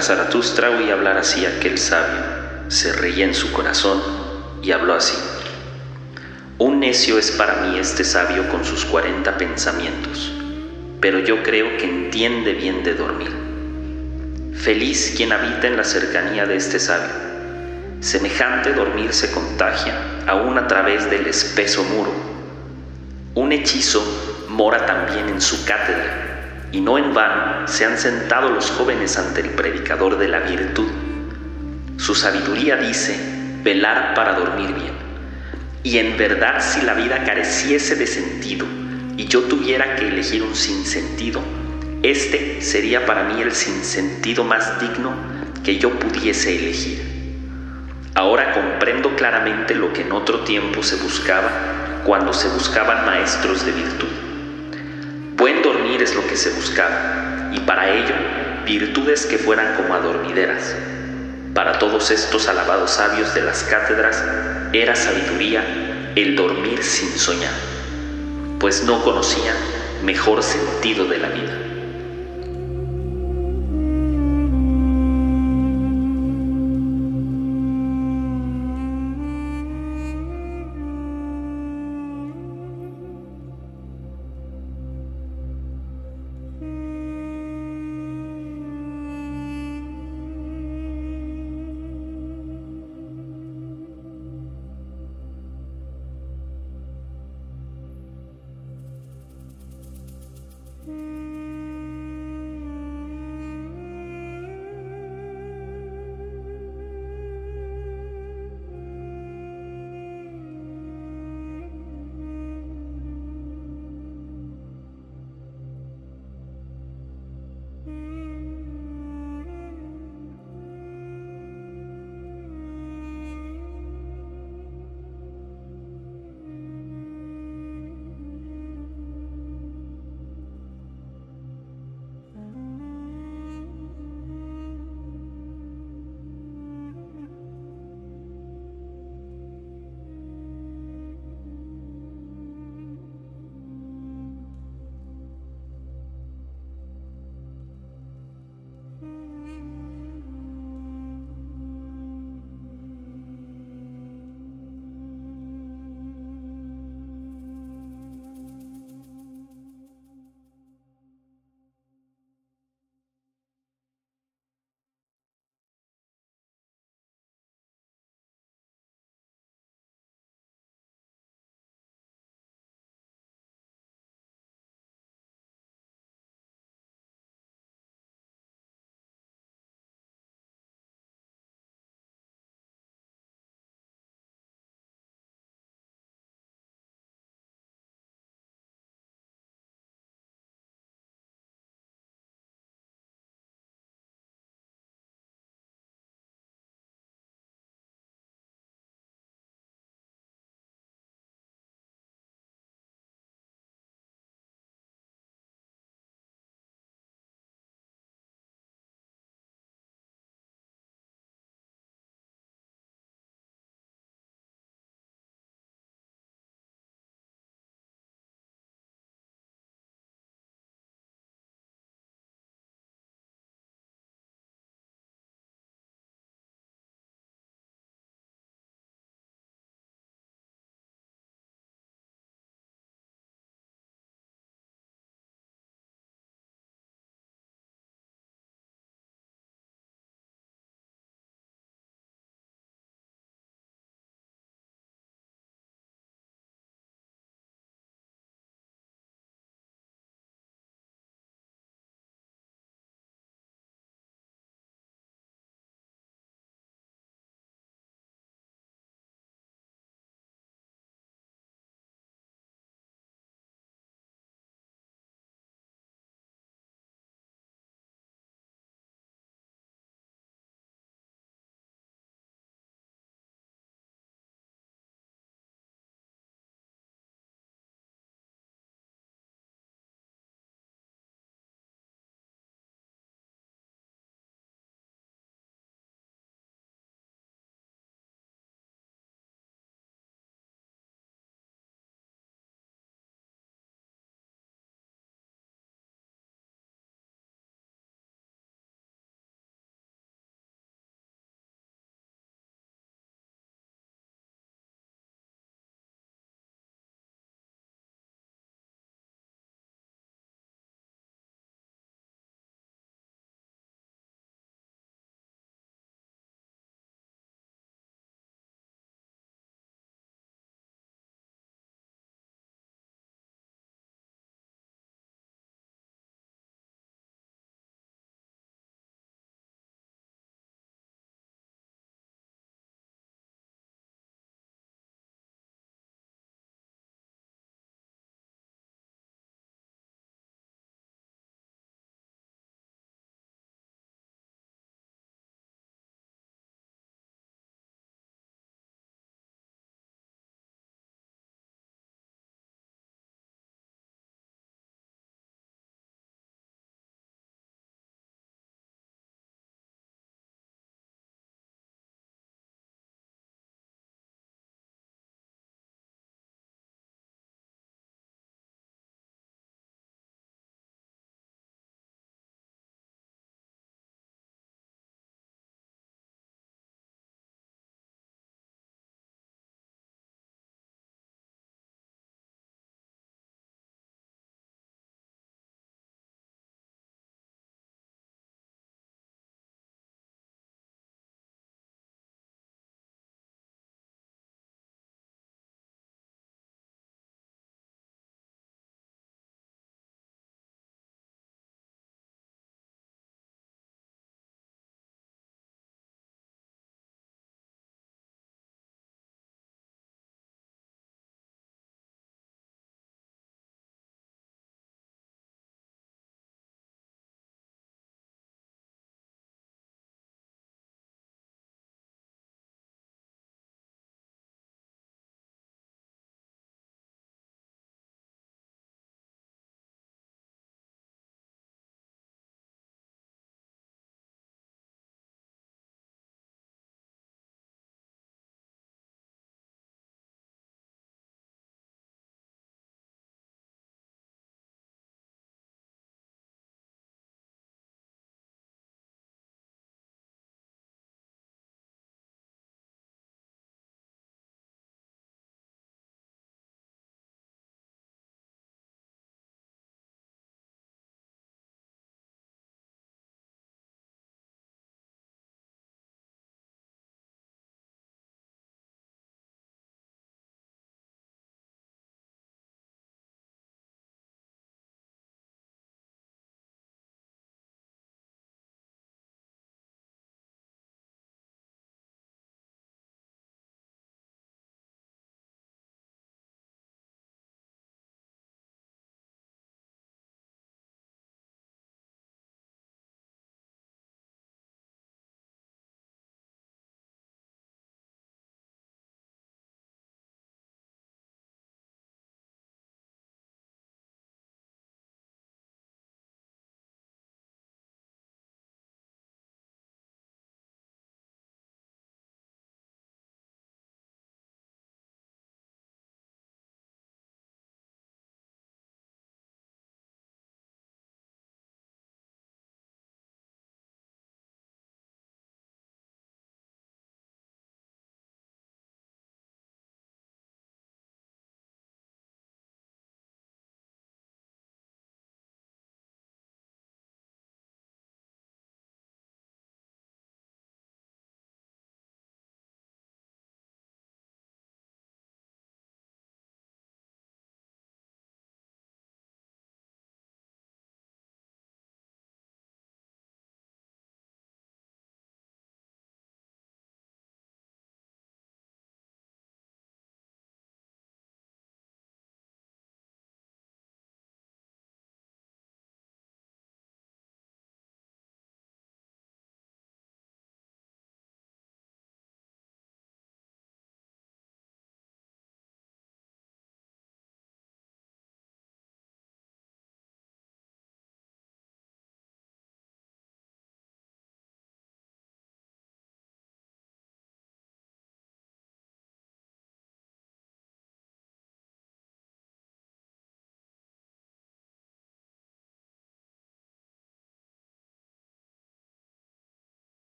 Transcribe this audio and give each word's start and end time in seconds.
Mientras 0.00 0.16
Zaratustra 0.16 0.70
oía 0.70 0.94
hablar 0.94 1.18
así 1.18 1.44
aquel 1.44 1.76
sabio, 1.76 2.22
se 2.68 2.90
reía 2.90 3.26
en 3.26 3.34
su 3.34 3.52
corazón 3.52 4.00
y 4.62 4.72
habló 4.72 4.94
así. 4.94 5.14
Un 6.56 6.80
necio 6.80 7.18
es 7.18 7.30
para 7.32 7.56
mí 7.56 7.78
este 7.78 8.02
sabio 8.02 8.48
con 8.48 8.64
sus 8.64 8.86
cuarenta 8.86 9.36
pensamientos, 9.36 10.32
pero 11.02 11.18
yo 11.18 11.42
creo 11.42 11.76
que 11.76 11.84
entiende 11.84 12.54
bien 12.54 12.82
de 12.82 12.94
dormir. 12.94 13.30
Feliz 14.56 15.12
quien 15.14 15.32
habita 15.32 15.66
en 15.66 15.76
la 15.76 15.84
cercanía 15.84 16.46
de 16.46 16.56
este 16.56 16.80
sabio. 16.80 17.12
Semejante 18.00 18.72
dormir 18.72 19.12
se 19.12 19.30
contagia 19.30 20.00
aún 20.26 20.56
a 20.56 20.66
través 20.66 21.10
del 21.10 21.26
espeso 21.26 21.84
muro. 21.84 22.14
Un 23.34 23.52
hechizo 23.52 24.02
mora 24.48 24.86
también 24.86 25.28
en 25.28 25.42
su 25.42 25.62
cátedra, 25.66 26.29
y 26.72 26.80
no 26.80 26.98
en 26.98 27.12
vano 27.12 27.66
se 27.66 27.84
han 27.84 27.98
sentado 27.98 28.50
los 28.50 28.70
jóvenes 28.70 29.18
ante 29.18 29.40
el 29.40 29.50
predicador 29.50 30.18
de 30.18 30.28
la 30.28 30.40
virtud. 30.40 30.88
Su 31.96 32.14
sabiduría 32.14 32.76
dice 32.76 33.18
velar 33.62 34.14
para 34.14 34.34
dormir 34.34 34.74
bien. 34.74 34.94
Y 35.82 35.98
en 35.98 36.16
verdad 36.16 36.60
si 36.60 36.82
la 36.82 36.94
vida 36.94 37.24
careciese 37.24 37.96
de 37.96 38.06
sentido 38.06 38.66
y 39.16 39.26
yo 39.26 39.42
tuviera 39.42 39.96
que 39.96 40.08
elegir 40.08 40.42
un 40.42 40.54
sinsentido, 40.54 41.40
este 42.02 42.62
sería 42.62 43.04
para 43.04 43.24
mí 43.24 43.42
el 43.42 43.52
sinsentido 43.52 44.44
más 44.44 44.80
digno 44.80 45.12
que 45.62 45.78
yo 45.78 45.90
pudiese 45.90 46.58
elegir. 46.58 47.10
Ahora 48.14 48.52
comprendo 48.52 49.14
claramente 49.16 49.74
lo 49.74 49.92
que 49.92 50.02
en 50.02 50.12
otro 50.12 50.40
tiempo 50.40 50.82
se 50.82 50.96
buscaba 50.96 52.02
cuando 52.04 52.32
se 52.32 52.48
buscaban 52.48 53.06
maestros 53.06 53.64
de 53.64 53.72
virtud. 53.72 54.08
Buen 55.40 55.62
dormir 55.62 56.02
es 56.02 56.14
lo 56.14 56.26
que 56.26 56.36
se 56.36 56.50
buscaba, 56.50 57.48
y 57.50 57.60
para 57.60 57.90
ello 57.90 58.14
virtudes 58.66 59.24
que 59.24 59.38
fueran 59.38 59.74
como 59.74 59.94
adormideras. 59.94 60.76
Para 61.54 61.78
todos 61.78 62.10
estos 62.10 62.46
alabados 62.46 62.90
sabios 62.90 63.32
de 63.32 63.40
las 63.40 63.62
cátedras 63.62 64.22
era 64.74 64.94
sabiduría 64.94 66.12
el 66.14 66.36
dormir 66.36 66.82
sin 66.82 67.18
soñar, 67.18 67.54
pues 68.58 68.84
no 68.84 69.02
conocían 69.02 69.56
mejor 70.02 70.42
sentido 70.42 71.06
de 71.06 71.16
la 71.16 71.30
vida. 71.30 71.69